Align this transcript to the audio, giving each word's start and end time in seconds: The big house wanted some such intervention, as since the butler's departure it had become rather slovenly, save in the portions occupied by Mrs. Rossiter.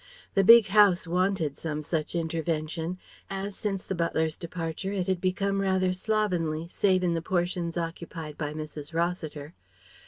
The 0.33 0.43
big 0.43 0.69
house 0.69 1.05
wanted 1.05 1.55
some 1.55 1.83
such 1.83 2.15
intervention, 2.15 2.97
as 3.29 3.55
since 3.55 3.83
the 3.85 3.93
butler's 3.93 4.35
departure 4.35 4.91
it 4.91 5.05
had 5.05 5.21
become 5.21 5.61
rather 5.61 5.93
slovenly, 5.93 6.65
save 6.67 7.03
in 7.03 7.13
the 7.13 7.21
portions 7.21 7.77
occupied 7.77 8.35
by 8.35 8.51
Mrs. 8.55 8.95
Rossiter. 8.95 9.53